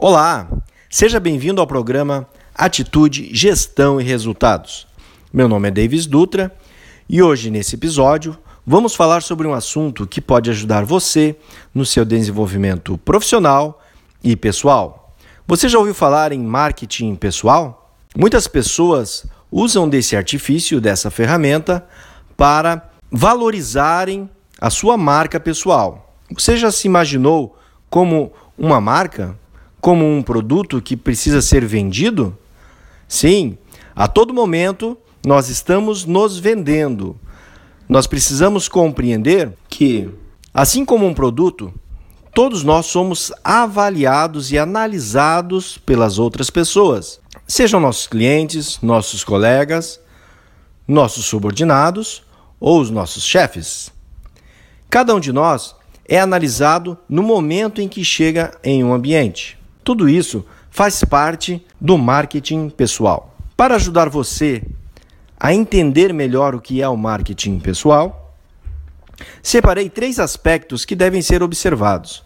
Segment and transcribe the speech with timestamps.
[0.00, 0.48] Olá,
[0.88, 2.24] seja bem-vindo ao programa
[2.54, 4.86] Atitude, Gestão e Resultados.
[5.32, 6.54] Meu nome é Davis Dutra
[7.08, 11.34] e hoje, nesse episódio, vamos falar sobre um assunto que pode ajudar você
[11.74, 13.82] no seu desenvolvimento profissional
[14.22, 15.16] e pessoal.
[15.48, 17.92] Você já ouviu falar em marketing pessoal?
[18.16, 21.84] Muitas pessoas usam desse artifício, dessa ferramenta,
[22.36, 26.14] para valorizarem a sua marca pessoal.
[26.32, 27.58] Você já se imaginou
[27.90, 29.36] como uma marca?
[29.80, 32.36] Como um produto que precisa ser vendido?
[33.06, 33.56] Sim,
[33.94, 37.16] a todo momento nós estamos nos vendendo.
[37.88, 40.08] Nós precisamos compreender que,
[40.52, 41.72] assim como um produto,
[42.34, 50.00] todos nós somos avaliados e analisados pelas outras pessoas, sejam nossos clientes, nossos colegas,
[50.86, 52.22] nossos subordinados
[52.60, 53.90] ou os nossos chefes.
[54.88, 55.74] Cada um de nós
[56.06, 59.57] é analisado no momento em que chega em um ambiente.
[59.88, 63.34] Tudo isso faz parte do marketing pessoal.
[63.56, 64.62] Para ajudar você
[65.40, 68.36] a entender melhor o que é o marketing pessoal,
[69.42, 72.22] separei três aspectos que devem ser observados.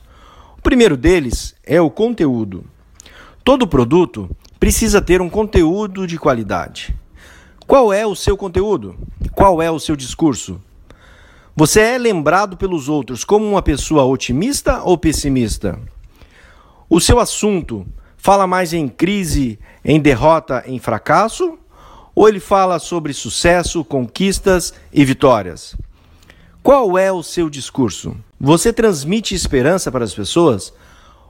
[0.59, 2.65] O primeiro deles é o conteúdo.
[3.45, 6.93] Todo produto precisa ter um conteúdo de qualidade.
[7.65, 8.97] Qual é o seu conteúdo?
[9.37, 10.61] Qual é o seu discurso?
[11.55, 15.79] Você é lembrado pelos outros como uma pessoa otimista ou pessimista?
[16.95, 17.87] O seu assunto
[18.19, 21.59] fala mais em crise, em derrota, em fracasso?
[22.15, 25.75] Ou ele fala sobre sucesso, conquistas e vitórias?
[26.63, 28.15] Qual é o seu discurso?
[28.39, 30.71] Você transmite esperança para as pessoas?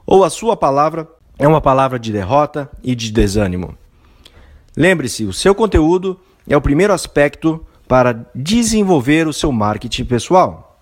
[0.04, 3.78] Ou a sua palavra é uma palavra de derrota e de desânimo?
[4.76, 10.76] Lembre-se, o seu conteúdo é o primeiro aspecto para desenvolver o seu marketing pessoal.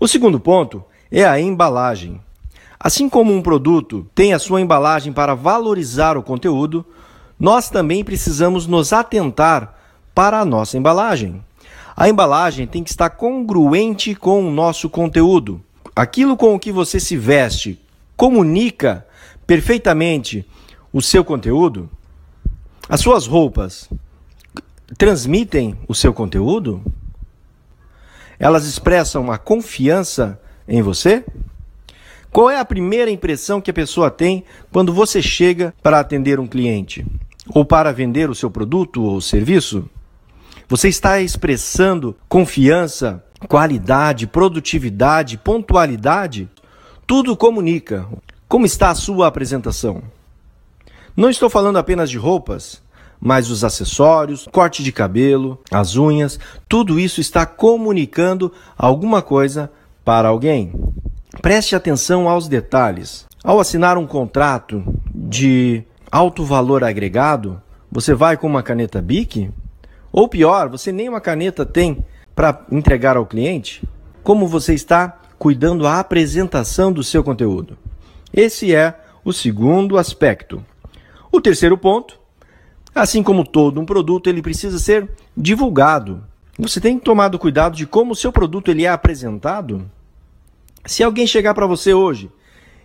[0.00, 0.82] O segundo ponto
[1.12, 2.20] é a embalagem.
[2.84, 6.84] Assim como um produto tem a sua embalagem para valorizar o conteúdo,
[7.38, 9.78] nós também precisamos nos atentar
[10.12, 11.40] para a nossa embalagem.
[11.96, 15.62] A embalagem tem que estar congruente com o nosso conteúdo.
[15.94, 17.80] Aquilo com o que você se veste
[18.16, 19.06] comunica
[19.46, 20.44] perfeitamente
[20.92, 21.88] o seu conteúdo?
[22.88, 23.88] As suas roupas
[24.98, 26.82] transmitem o seu conteúdo?
[28.40, 31.24] Elas expressam a confiança em você?
[32.32, 36.46] Qual é a primeira impressão que a pessoa tem quando você chega para atender um
[36.46, 37.04] cliente
[37.54, 39.86] ou para vender o seu produto ou serviço?
[40.66, 46.48] Você está expressando confiança, qualidade, produtividade, pontualidade?
[47.06, 48.08] Tudo comunica.
[48.48, 50.02] Como está a sua apresentação?
[51.14, 52.80] Não estou falando apenas de roupas,
[53.20, 59.70] mas os acessórios, corte de cabelo, as unhas, tudo isso está comunicando alguma coisa
[60.02, 60.72] para alguém.
[61.40, 63.26] Preste atenção aos detalhes.
[63.42, 64.84] Ao assinar um contrato
[65.14, 67.60] de alto valor agregado,
[67.90, 69.50] você vai com uma caneta BIC?
[70.12, 72.04] Ou pior, você nem uma caneta tem
[72.34, 73.82] para entregar ao cliente?
[74.22, 77.76] Como você está cuidando a apresentação do seu conteúdo?
[78.32, 78.94] Esse é
[79.24, 80.64] o segundo aspecto.
[81.30, 82.22] O terceiro ponto
[82.94, 86.22] Assim como todo um produto, ele precisa ser divulgado.
[86.58, 89.90] Você tem tomado cuidado de como o seu produto ele é apresentado?
[90.84, 92.30] Se alguém chegar para você hoje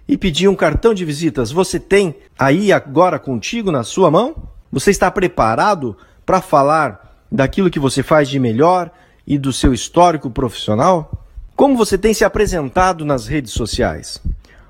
[0.08, 4.35] e pedir um cartão de visitas, você tem aí agora contigo na sua mão?
[4.72, 8.91] Você está preparado para falar daquilo que você faz de melhor
[9.25, 11.25] e do seu histórico profissional?
[11.56, 14.22] Como você tem se apresentado nas redes sociais?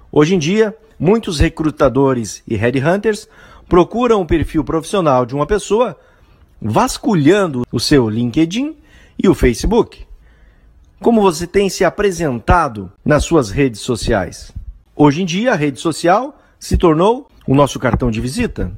[0.09, 3.27] Hoje em dia, muitos recrutadores e headhunters
[3.67, 5.99] procuram o perfil profissional de uma pessoa
[6.61, 8.77] vasculhando o seu LinkedIn
[9.21, 10.06] e o Facebook.
[10.99, 14.51] Como você tem se apresentado nas suas redes sociais?
[14.95, 18.71] Hoje em dia, a rede social se tornou o nosso cartão de visita.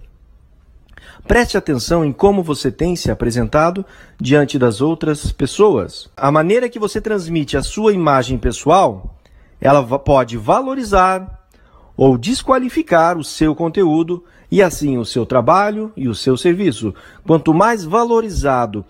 [1.26, 3.86] Preste atenção em como você tem se apresentado
[4.20, 6.10] diante das outras pessoas.
[6.16, 9.16] A maneira que você transmite a sua imagem pessoal,
[9.62, 11.48] ela pode valorizar
[11.96, 16.94] ou desqualificar o seu conteúdo e assim o seu trabalho e o seu serviço.
[17.26, 18.84] Quanto mais valorizado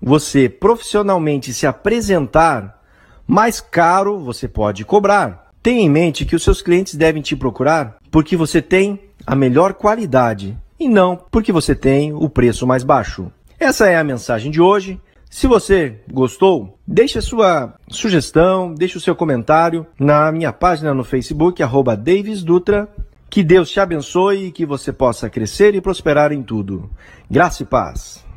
[0.00, 2.82] você profissionalmente se apresentar,
[3.26, 5.50] mais caro você pode cobrar.
[5.62, 9.74] Tenha em mente que os seus clientes devem te procurar porque você tem a melhor
[9.74, 13.30] qualidade e não porque você tem o preço mais baixo.
[13.58, 15.00] Essa é a mensagem de hoje.
[15.28, 21.04] Se você gostou, deixe a sua sugestão, deixe o seu comentário na minha página no
[21.04, 22.88] Facebook, arroba Davis Dutra,
[23.28, 26.88] que Deus te abençoe e que você possa crescer e prosperar em tudo.
[27.30, 28.27] Graça e paz.